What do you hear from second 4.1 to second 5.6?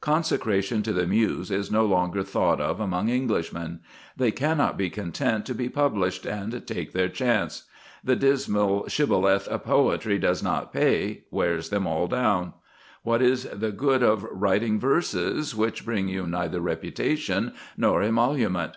They cannot be content to